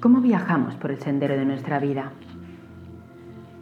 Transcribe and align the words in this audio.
¿Cómo 0.00 0.20
viajamos 0.20 0.74
por 0.74 0.90
el 0.90 1.00
sendero 1.00 1.38
de 1.38 1.46
nuestra 1.46 1.78
vida? 1.78 2.12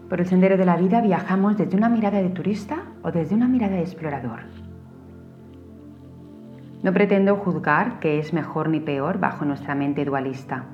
Por 0.09 0.21
el 0.21 0.27
sendero 0.27 0.57
de 0.57 0.65
la 0.65 0.77
vida 0.77 1.01
viajamos 1.01 1.57
desde 1.57 1.77
una 1.77 1.88
mirada 1.88 2.21
de 2.21 2.29
turista 2.31 2.87
o 3.03 3.13
desde 3.13 3.37
una 3.37 3.47
mirada 3.47 3.76
de 3.76 3.83
explorador. 3.83 4.40
No 6.83 6.93
pretendo 6.93 7.37
juzgar 7.37 8.01
qué 8.01 8.19
es 8.19 8.33
mejor 8.33 8.69
ni 8.69 8.81
peor 8.81 9.21
bajo 9.21 9.44
nuestra 9.44 9.76
mente 9.76 10.04
dualista. 10.04 10.65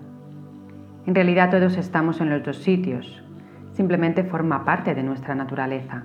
En 1.04 1.14
realidad 1.14 1.50
todos 1.50 1.76
estamos 1.76 2.22
en 2.22 2.30
los 2.30 2.42
dos 2.42 2.56
sitios, 2.56 3.22
simplemente 3.72 4.24
forma 4.24 4.64
parte 4.64 4.94
de 4.94 5.02
nuestra 5.02 5.34
naturaleza. 5.34 6.04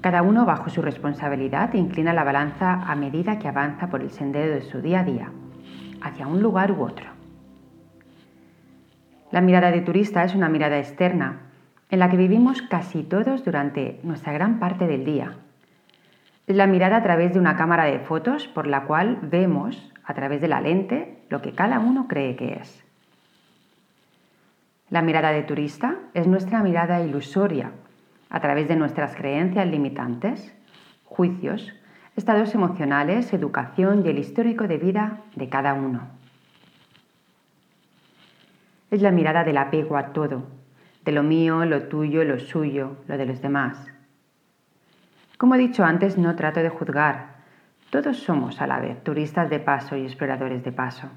Cada 0.00 0.22
uno 0.22 0.46
bajo 0.46 0.70
su 0.70 0.80
responsabilidad 0.80 1.74
inclina 1.74 2.14
la 2.14 2.24
balanza 2.24 2.80
a 2.90 2.96
medida 2.96 3.38
que 3.38 3.48
avanza 3.48 3.90
por 3.90 4.00
el 4.00 4.10
sendero 4.10 4.54
de 4.54 4.62
su 4.62 4.80
día 4.80 5.00
a 5.00 5.04
día, 5.04 5.30
hacia 6.00 6.26
un 6.26 6.40
lugar 6.40 6.72
u 6.72 6.82
otro. 6.82 7.15
La 9.32 9.40
mirada 9.40 9.72
de 9.72 9.80
turista 9.80 10.22
es 10.22 10.34
una 10.34 10.48
mirada 10.48 10.78
externa, 10.78 11.40
en 11.90 11.98
la 11.98 12.08
que 12.08 12.16
vivimos 12.16 12.62
casi 12.62 13.02
todos 13.02 13.44
durante 13.44 13.98
nuestra 14.02 14.32
gran 14.32 14.58
parte 14.60 14.86
del 14.86 15.04
día. 15.04 15.34
Es 16.46 16.54
la 16.54 16.68
mirada 16.68 16.98
a 16.98 17.02
través 17.02 17.32
de 17.32 17.40
una 17.40 17.56
cámara 17.56 17.84
de 17.84 17.98
fotos 17.98 18.46
por 18.46 18.68
la 18.68 18.84
cual 18.84 19.18
vemos, 19.22 19.92
a 20.04 20.14
través 20.14 20.40
de 20.40 20.48
la 20.48 20.60
lente, 20.60 21.18
lo 21.28 21.42
que 21.42 21.52
cada 21.52 21.80
uno 21.80 22.06
cree 22.06 22.36
que 22.36 22.54
es. 22.54 22.84
La 24.90 25.02
mirada 25.02 25.32
de 25.32 25.42
turista 25.42 25.96
es 26.14 26.28
nuestra 26.28 26.62
mirada 26.62 27.00
ilusoria, 27.00 27.72
a 28.30 28.40
través 28.40 28.68
de 28.68 28.76
nuestras 28.76 29.16
creencias 29.16 29.66
limitantes, 29.66 30.54
juicios, 31.04 31.72
estados 32.14 32.54
emocionales, 32.54 33.32
educación 33.32 34.04
y 34.04 34.08
el 34.08 34.18
histórico 34.18 34.68
de 34.68 34.78
vida 34.78 35.18
de 35.34 35.48
cada 35.48 35.74
uno. 35.74 36.02
Es 38.90 39.02
la 39.02 39.10
mirada 39.10 39.42
del 39.42 39.58
apego 39.58 39.96
a 39.96 40.12
todo, 40.12 40.44
de 41.04 41.12
lo 41.12 41.22
mío, 41.22 41.64
lo 41.64 41.84
tuyo, 41.84 42.24
lo 42.24 42.38
suyo, 42.38 42.96
lo 43.08 43.18
de 43.18 43.26
los 43.26 43.42
demás. 43.42 43.86
Como 45.38 45.54
he 45.54 45.58
dicho 45.58 45.84
antes, 45.84 46.16
no 46.16 46.34
trato 46.36 46.60
de 46.60 46.68
juzgar. 46.68 47.36
Todos 47.90 48.18
somos 48.18 48.60
a 48.60 48.66
la 48.66 48.80
vez 48.80 49.02
turistas 49.02 49.50
de 49.50 49.58
paso 49.60 49.96
y 49.96 50.04
exploradores 50.04 50.64
de 50.64 50.72
paso. 50.72 51.08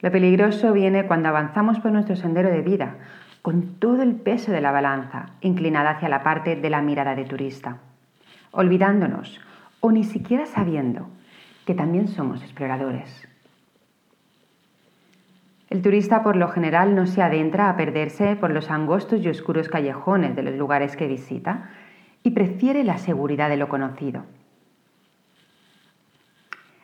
Lo 0.00 0.10
peligroso 0.10 0.72
viene 0.72 1.06
cuando 1.06 1.28
avanzamos 1.28 1.80
por 1.80 1.92
nuestro 1.92 2.16
sendero 2.16 2.50
de 2.50 2.60
vida, 2.60 2.96
con 3.40 3.74
todo 3.78 4.02
el 4.02 4.14
peso 4.14 4.52
de 4.52 4.60
la 4.60 4.72
balanza 4.72 5.30
inclinada 5.40 5.90
hacia 5.90 6.08
la 6.08 6.22
parte 6.22 6.56
de 6.56 6.70
la 6.70 6.82
mirada 6.82 7.14
de 7.14 7.24
turista, 7.24 7.78
olvidándonos 8.50 9.40
o 9.80 9.90
ni 9.90 10.04
siquiera 10.04 10.46
sabiendo 10.46 11.08
que 11.66 11.74
también 11.74 12.08
somos 12.08 12.42
exploradores. 12.42 13.31
El 15.72 15.80
turista 15.80 16.22
por 16.22 16.36
lo 16.36 16.48
general 16.48 16.94
no 16.94 17.06
se 17.06 17.22
adentra 17.22 17.70
a 17.70 17.76
perderse 17.78 18.36
por 18.36 18.50
los 18.50 18.70
angostos 18.70 19.22
y 19.22 19.28
oscuros 19.30 19.70
callejones 19.70 20.36
de 20.36 20.42
los 20.42 20.54
lugares 20.54 20.96
que 20.98 21.08
visita 21.08 21.70
y 22.22 22.32
prefiere 22.32 22.84
la 22.84 22.98
seguridad 22.98 23.48
de 23.48 23.56
lo 23.56 23.70
conocido. 23.70 24.24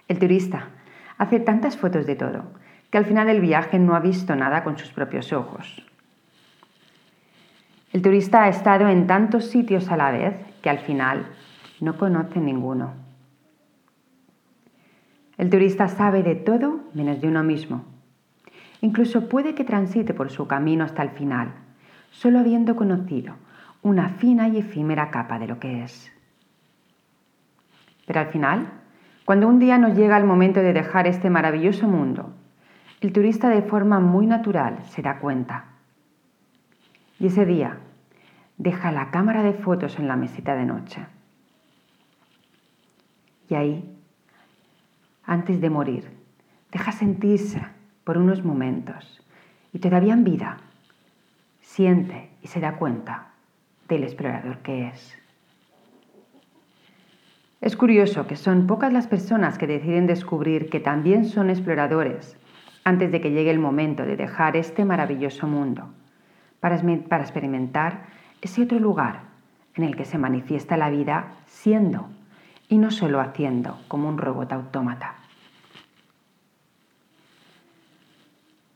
El 0.08 0.18
turista 0.18 0.70
hace 1.18 1.38
tantas 1.38 1.76
fotos 1.76 2.06
de 2.06 2.16
todo 2.16 2.44
que 2.90 2.96
al 2.96 3.04
final 3.04 3.26
del 3.26 3.42
viaje 3.42 3.78
no 3.78 3.94
ha 3.94 4.00
visto 4.00 4.34
nada 4.34 4.64
con 4.64 4.78
sus 4.78 4.90
propios 4.90 5.34
ojos. 5.34 5.84
El 7.92 8.00
turista 8.00 8.44
ha 8.44 8.48
estado 8.48 8.88
en 8.88 9.06
tantos 9.06 9.50
sitios 9.50 9.90
a 9.90 9.98
la 9.98 10.12
vez 10.12 10.34
que 10.62 10.70
al 10.70 10.78
final 10.78 11.26
no 11.82 11.98
conoce 11.98 12.40
ninguno. 12.40 12.94
El 15.36 15.50
turista 15.50 15.88
sabe 15.88 16.22
de 16.22 16.36
todo 16.36 16.80
menos 16.94 17.20
de 17.20 17.28
uno 17.28 17.44
mismo 17.44 17.97
Incluso 18.80 19.28
puede 19.28 19.54
que 19.54 19.64
transite 19.64 20.14
por 20.14 20.30
su 20.30 20.46
camino 20.46 20.84
hasta 20.84 21.02
el 21.02 21.10
final, 21.10 21.52
solo 22.10 22.38
habiendo 22.38 22.76
conocido 22.76 23.34
una 23.82 24.08
fina 24.08 24.48
y 24.48 24.58
efímera 24.58 25.10
capa 25.10 25.38
de 25.38 25.46
lo 25.46 25.58
que 25.58 25.82
es. 25.82 26.12
Pero 28.06 28.20
al 28.20 28.26
final, 28.28 28.72
cuando 29.24 29.48
un 29.48 29.58
día 29.58 29.78
nos 29.78 29.96
llega 29.96 30.16
el 30.16 30.24
momento 30.24 30.60
de 30.60 30.72
dejar 30.72 31.06
este 31.06 31.30
maravilloso 31.30 31.86
mundo, 31.86 32.32
el 33.00 33.12
turista 33.12 33.48
de 33.48 33.62
forma 33.62 34.00
muy 34.00 34.26
natural 34.26 34.78
se 34.88 35.02
da 35.02 35.18
cuenta. 35.18 35.66
Y 37.20 37.26
ese 37.26 37.44
día 37.44 37.78
deja 38.56 38.90
la 38.90 39.10
cámara 39.10 39.42
de 39.42 39.52
fotos 39.52 39.98
en 39.98 40.08
la 40.08 40.16
mesita 40.16 40.54
de 40.54 40.64
noche. 40.64 41.06
Y 43.48 43.54
ahí, 43.54 43.96
antes 45.24 45.60
de 45.60 45.70
morir, 45.70 46.10
deja 46.72 46.92
sentirse 46.92 47.62
por 48.08 48.16
unos 48.16 48.42
momentos 48.42 49.20
y 49.70 49.80
todavía 49.80 50.14
en 50.14 50.24
vida 50.24 50.56
siente 51.60 52.30
y 52.40 52.46
se 52.46 52.58
da 52.58 52.76
cuenta 52.76 53.32
del 53.86 54.02
explorador 54.02 54.60
que 54.60 54.88
es. 54.88 55.14
Es 57.60 57.76
curioso 57.76 58.26
que 58.26 58.36
son 58.36 58.66
pocas 58.66 58.94
las 58.94 59.06
personas 59.08 59.58
que 59.58 59.66
deciden 59.66 60.06
descubrir 60.06 60.70
que 60.70 60.80
también 60.80 61.26
son 61.26 61.50
exploradores 61.50 62.38
antes 62.82 63.12
de 63.12 63.20
que 63.20 63.30
llegue 63.30 63.50
el 63.50 63.58
momento 63.58 64.06
de 64.06 64.16
dejar 64.16 64.56
este 64.56 64.86
maravilloso 64.86 65.46
mundo 65.46 65.90
para, 66.60 66.76
experimentar 66.76 68.06
ese 68.40 68.62
otro 68.62 68.78
lugar 68.78 69.20
en 69.74 69.84
el 69.84 69.96
que 69.96 70.06
se 70.06 70.16
manifiesta 70.16 70.78
la 70.78 70.88
vida 70.88 71.34
siendo 71.44 72.08
y 72.70 72.78
no 72.78 72.90
solo 72.90 73.20
haciendo 73.20 73.78
como 73.86 74.08
un 74.08 74.16
robot 74.16 74.50
autómata. 74.50 75.27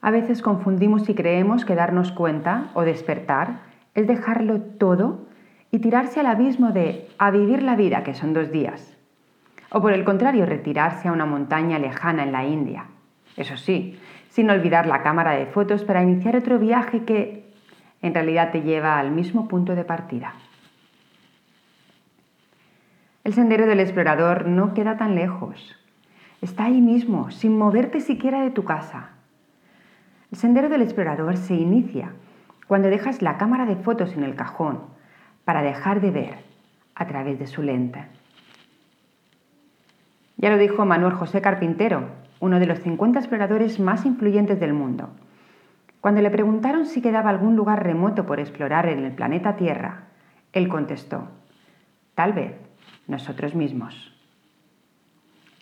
A 0.03 0.11
veces 0.11 0.43
confundimos 0.43 1.09
y 1.09 1.15
creemos 1.15 1.65
que 1.65 1.77
darnos 1.77 2.11
cuenta 2.11 2.71
o 2.75 2.83
despertar 2.83 3.61
es 3.95 4.09
dejarlo 4.09 4.61
todo 4.61 5.29
y 5.71 5.79
tirarse 5.79 6.19
al 6.19 6.27
abismo 6.27 6.73
de 6.73 7.09
a 7.19 7.31
vivir 7.31 7.63
la 7.63 7.77
vida, 7.77 8.03
que 8.03 8.13
son 8.13 8.35
dos 8.35 8.51
días. 8.51 8.97
O 9.71 9.81
por 9.81 9.93
el 9.93 10.05
contrario, 10.05 10.45
retirarse 10.45 11.07
a 11.07 11.13
una 11.13 11.25
montaña 11.25 11.79
lejana 11.79 12.25
en 12.25 12.33
la 12.33 12.45
India. 12.45 12.87
Eso 13.37 13.57
sí, 13.57 13.97
sin 14.29 14.51
olvidar 14.51 14.87
la 14.87 15.03
cámara 15.03 15.33
de 15.33 15.47
fotos 15.47 15.85
para 15.85 16.03
iniciar 16.03 16.37
otro 16.37 16.59
viaje 16.59 17.05
que 17.05 17.49
en 18.03 18.13
realidad 18.13 18.51
te 18.51 18.63
lleva 18.63 18.99
al 18.99 19.13
mismo 19.13 19.47
punto 19.47 19.77
de 19.77 19.85
partida. 19.85 20.35
El 23.23 23.35
sendero 23.35 23.67
del 23.67 23.79
explorador 23.79 24.49
no 24.49 24.75
queda 24.75 24.97
tan 24.97 25.15
lejos. 25.15 25.77
Está 26.41 26.65
ahí 26.65 26.81
mismo, 26.81 27.31
sin 27.31 27.57
moverte 27.57 28.01
siquiera 28.01 28.43
de 28.43 28.51
tu 28.51 28.65
casa. 28.65 29.11
El 30.33 30.39
sendero 30.39 30.71
del 30.71 30.81
explorador 30.81 31.37
se 31.37 31.55
inicia 31.55 32.15
cuando 32.67 32.89
dejas 32.89 33.21
la 33.21 33.37
cámara 33.37 33.67
de 33.67 33.77
fotos 33.77 34.15
en 34.15 34.25
el 34.25 34.35
cajón 34.35 34.81
para 35.45 35.61
dejar 35.61 36.01
de 36.01 36.11
ver 36.11 36.35
a 36.95 37.07
través 37.07 37.39
de 37.39 37.47
su 37.47 37.63
lente. 37.63 38.07
Ya 40.39 40.49
lo 40.49 40.57
dijo 40.57 40.87
Manuel 40.87 41.13
José 41.13 41.43
Carpintero, 41.43 42.09
uno 42.41 42.59
de 42.61 42.67
los 42.67 42.79
50 42.79 43.19
exploradores 43.19 43.79
más 43.79 44.07
influyentes 44.07 44.59
del 44.59 44.73
mundo. 44.73 45.11
Cuando 46.01 46.23
le 46.23 46.31
preguntaron 46.31 46.87
si 46.87 47.03
quedaba 47.03 47.29
algún 47.29 47.55
lugar 47.55 47.85
remoto 47.85 48.25
por 48.25 48.41
explorar 48.41 48.87
en 48.87 49.05
el 49.05 49.13
planeta 49.13 49.57
Tierra, 49.57 50.05
él 50.55 50.69
contestó, 50.69 51.29
tal 52.15 52.33
vez 52.33 52.55
nosotros 53.07 53.55
mismos. 53.55 54.19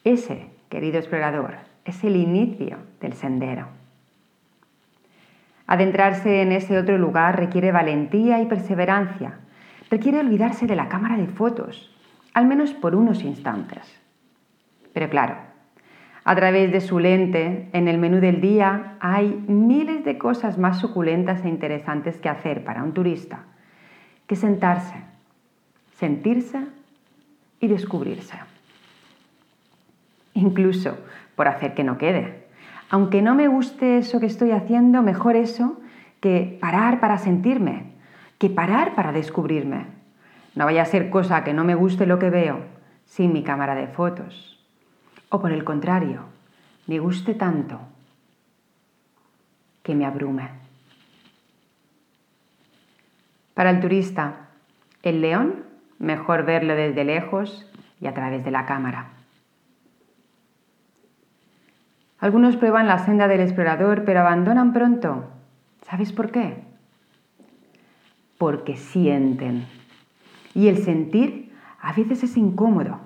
Ese, 0.04 0.46
querido 0.68 0.98
explorador, 0.98 1.56
es 1.84 2.04
el 2.04 2.14
inicio 2.14 2.78
del 3.00 3.14
sendero. 3.14 3.79
Adentrarse 5.70 6.42
en 6.42 6.50
ese 6.50 6.76
otro 6.76 6.98
lugar 6.98 7.38
requiere 7.38 7.70
valentía 7.70 8.40
y 8.40 8.46
perseverancia. 8.46 9.38
Requiere 9.88 10.18
olvidarse 10.18 10.66
de 10.66 10.74
la 10.74 10.88
cámara 10.88 11.16
de 11.16 11.28
fotos, 11.28 11.94
al 12.34 12.46
menos 12.46 12.72
por 12.72 12.96
unos 12.96 13.22
instantes. 13.22 14.00
Pero 14.92 15.08
claro, 15.08 15.36
a 16.24 16.34
través 16.34 16.72
de 16.72 16.80
su 16.80 16.98
lente, 16.98 17.68
en 17.72 17.86
el 17.86 17.98
menú 17.98 18.18
del 18.18 18.40
día, 18.40 18.96
hay 18.98 19.44
miles 19.46 20.04
de 20.04 20.18
cosas 20.18 20.58
más 20.58 20.80
suculentas 20.80 21.44
e 21.44 21.48
interesantes 21.48 22.18
que 22.18 22.28
hacer 22.28 22.64
para 22.64 22.82
un 22.82 22.92
turista 22.92 23.44
que 24.26 24.34
sentarse, 24.34 24.96
sentirse 25.98 26.66
y 27.60 27.68
descubrirse. 27.68 28.36
Incluso 30.34 30.98
por 31.36 31.46
hacer 31.46 31.74
que 31.74 31.84
no 31.84 31.96
quede 31.96 32.39
aunque 32.90 33.22
no 33.22 33.36
me 33.36 33.46
guste 33.46 33.98
eso 33.98 34.18
que 34.18 34.26
estoy 34.26 34.50
haciendo, 34.50 35.00
mejor 35.02 35.36
eso 35.36 35.80
que 36.20 36.58
parar 36.60 36.98
para 36.98 37.18
sentirme, 37.18 37.92
que 38.38 38.50
parar 38.50 38.94
para 38.96 39.12
descubrirme. 39.12 39.86
No 40.56 40.64
vaya 40.64 40.82
a 40.82 40.86
ser 40.86 41.08
cosa 41.08 41.44
que 41.44 41.54
no 41.54 41.62
me 41.62 41.76
guste 41.76 42.04
lo 42.04 42.18
que 42.18 42.30
veo 42.30 42.58
sin 43.06 43.32
mi 43.32 43.44
cámara 43.44 43.76
de 43.76 43.86
fotos. 43.86 44.58
O 45.28 45.40
por 45.40 45.52
el 45.52 45.62
contrario, 45.62 46.24
me 46.88 46.98
guste 46.98 47.34
tanto 47.34 47.78
que 49.84 49.94
me 49.94 50.04
abrume. 50.04 50.48
Para 53.54 53.70
el 53.70 53.80
turista, 53.80 54.48
el 55.04 55.20
león, 55.20 55.64
mejor 56.00 56.44
verlo 56.44 56.74
desde 56.74 57.04
lejos 57.04 57.66
y 58.00 58.08
a 58.08 58.14
través 58.14 58.44
de 58.44 58.50
la 58.50 58.66
cámara. 58.66 59.19
Algunos 62.20 62.56
prueban 62.56 62.86
la 62.86 62.98
senda 62.98 63.28
del 63.28 63.40
explorador, 63.40 64.04
pero 64.04 64.20
abandonan 64.20 64.72
pronto. 64.72 65.24
¿Sabes 65.82 66.12
por 66.12 66.30
qué? 66.30 66.62
Porque 68.36 68.76
sienten. 68.76 69.66
Y 70.54 70.68
el 70.68 70.78
sentir 70.78 71.52
a 71.80 71.92
veces 71.94 72.22
es 72.22 72.36
incómodo. 72.36 73.00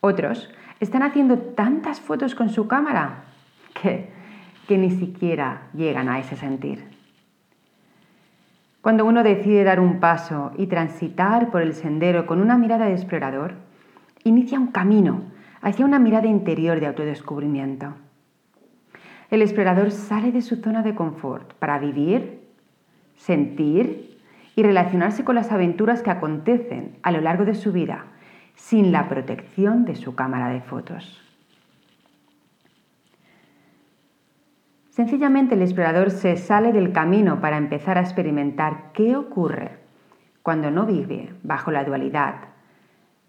Otros 0.00 0.50
están 0.80 1.02
haciendo 1.02 1.38
tantas 1.38 2.00
fotos 2.00 2.34
con 2.34 2.50
su 2.50 2.66
cámara 2.66 3.24
que, 3.80 4.10
que 4.66 4.76
ni 4.76 4.90
siquiera 4.90 5.62
llegan 5.72 6.08
a 6.08 6.18
ese 6.18 6.36
sentir. 6.36 6.84
Cuando 8.80 9.04
uno 9.04 9.22
decide 9.22 9.64
dar 9.64 9.80
un 9.80 10.00
paso 10.00 10.52
y 10.56 10.66
transitar 10.66 11.50
por 11.50 11.62
el 11.62 11.74
sendero 11.74 12.26
con 12.26 12.40
una 12.40 12.56
mirada 12.56 12.86
de 12.86 12.94
explorador, 12.94 13.54
inicia 14.24 14.58
un 14.58 14.68
camino 14.68 15.22
hacia 15.60 15.84
una 15.84 15.98
mirada 15.98 16.26
interior 16.26 16.80
de 16.80 16.86
autodescubrimiento. 16.86 17.94
El 19.30 19.42
explorador 19.42 19.90
sale 19.90 20.32
de 20.32 20.42
su 20.42 20.56
zona 20.56 20.82
de 20.82 20.94
confort 20.94 21.52
para 21.54 21.78
vivir, 21.78 22.40
sentir 23.16 24.18
y 24.56 24.62
relacionarse 24.62 25.24
con 25.24 25.34
las 25.34 25.52
aventuras 25.52 26.02
que 26.02 26.10
acontecen 26.10 26.96
a 27.02 27.12
lo 27.12 27.20
largo 27.20 27.44
de 27.44 27.54
su 27.54 27.72
vida 27.72 28.06
sin 28.54 28.90
la 28.90 29.08
protección 29.08 29.84
de 29.84 29.94
su 29.94 30.14
cámara 30.14 30.48
de 30.48 30.60
fotos. 30.60 31.22
Sencillamente 34.90 35.54
el 35.54 35.62
explorador 35.62 36.10
se 36.10 36.36
sale 36.36 36.72
del 36.72 36.90
camino 36.92 37.40
para 37.40 37.56
empezar 37.56 37.98
a 37.98 38.00
experimentar 38.00 38.90
qué 38.92 39.14
ocurre 39.14 39.78
cuando 40.42 40.72
no 40.72 40.86
vive 40.86 41.32
bajo 41.44 41.70
la 41.70 41.84
dualidad 41.84 42.48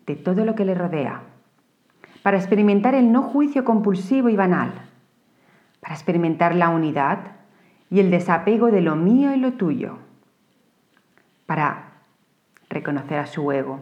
de 0.08 0.16
todo 0.16 0.46
lo 0.46 0.56
que 0.56 0.66
le 0.66 0.74
rodea, 0.74 1.22
para 2.24 2.38
experimentar 2.38 2.96
el 2.96 3.12
no 3.12 3.24
juicio 3.24 3.64
compulsivo 3.64 4.30
y 4.30 4.36
banal, 4.36 4.72
para 5.80 5.96
experimentar 5.96 6.56
la 6.56 6.70
unidad 6.70 7.20
y 7.90 8.00
el 8.00 8.12
desapego 8.12 8.72
de 8.72 8.82
lo 8.82 8.96
mío 8.96 9.34
y 9.34 9.38
lo 9.38 9.54
tuyo, 9.54 9.98
para 11.46 11.94
reconocer 12.70 13.20
a 13.20 13.26
su 13.26 13.52
ego, 13.52 13.80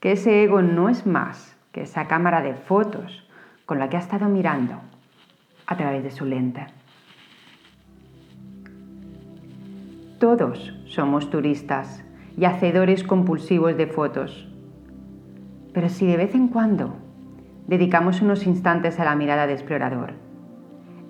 que 0.00 0.12
ese 0.12 0.42
ego 0.42 0.62
no 0.62 0.88
es 0.88 1.06
más 1.06 1.56
que 1.70 1.82
esa 1.82 2.08
cámara 2.08 2.42
de 2.42 2.54
fotos 2.54 3.28
con 3.66 3.78
la 3.78 3.88
que 3.88 3.96
ha 3.96 4.00
estado 4.00 4.28
mirando 4.28 4.74
a 5.66 5.76
través 5.76 6.02
de 6.02 6.10
su 6.10 6.24
lente. 6.24 6.66
Todos 10.18 10.72
somos 10.86 11.30
turistas 11.30 12.04
y 12.36 12.44
hacedores 12.44 13.02
compulsivos 13.02 13.76
de 13.76 13.86
fotos. 13.86 14.51
Pero 15.72 15.88
si 15.88 16.06
de 16.06 16.16
vez 16.16 16.34
en 16.34 16.48
cuando 16.48 16.94
dedicamos 17.66 18.20
unos 18.20 18.46
instantes 18.46 19.00
a 19.00 19.04
la 19.04 19.16
mirada 19.16 19.46
de 19.46 19.54
explorador, 19.54 20.12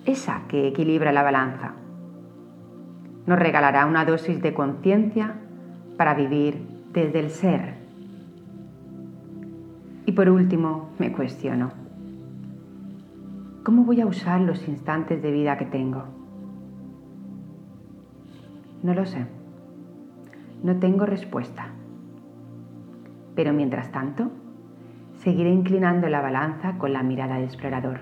esa 0.05 0.43
que 0.49 0.69
equilibra 0.69 1.13
la 1.13 1.23
balanza, 1.23 1.73
nos 3.27 3.39
regalará 3.39 3.87
una 3.87 4.05
dosis 4.05 4.43
de 4.43 4.53
conciencia 4.53 5.35
para 5.97 6.15
vivir 6.15 6.67
desde 6.93 7.21
el 7.21 7.31
ser. 7.31 7.75
Y 10.07 10.13
por 10.13 10.29
último, 10.29 10.91
me 10.99 11.13
cuestiono. 11.13 11.71
¿Cómo 13.65 13.85
voy 13.85 14.01
a 14.01 14.07
usar 14.07 14.41
los 14.41 14.67
instantes 14.67 15.23
de 15.23 15.31
vida 15.31 15.57
que 15.57 15.65
tengo? 15.65 16.05
No 18.83 18.95
lo 18.95 19.07
sé. 19.07 19.25
No 20.65 20.77
tengo 20.77 21.07
respuesta. 21.07 21.69
Pero 23.37 23.53
mientras 23.53 23.93
tanto, 23.93 24.31
seguiré 25.23 25.51
inclinando 25.51 26.09
la 26.09 26.21
balanza 26.21 26.79
con 26.79 26.93
la 26.93 27.03
mirada 27.03 27.37
de 27.37 27.45
explorador. 27.45 28.01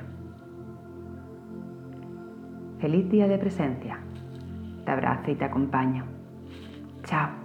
Feliz 2.80 3.10
día 3.10 3.28
de 3.28 3.36
presencia. 3.36 3.98
Te 4.84 4.90
abrazo 4.90 5.30
y 5.30 5.34
te 5.34 5.44
acompaño. 5.44 6.04
Chao. 7.04 7.39